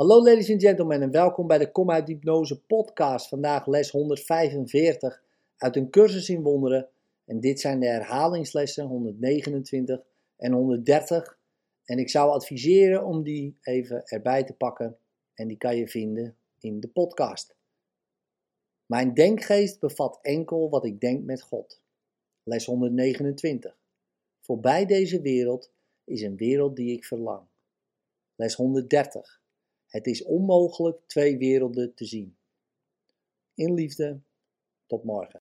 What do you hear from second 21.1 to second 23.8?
met God. Les 129.